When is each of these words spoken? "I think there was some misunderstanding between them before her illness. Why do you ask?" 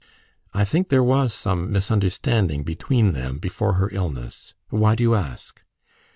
"I 0.51 0.65
think 0.65 0.89
there 0.89 1.03
was 1.03 1.31
some 1.31 1.71
misunderstanding 1.71 2.63
between 2.63 3.11
them 3.11 3.37
before 3.37 3.73
her 3.73 3.87
illness. 3.91 4.55
Why 4.71 4.95
do 4.95 5.03
you 5.03 5.13
ask?" 5.13 5.61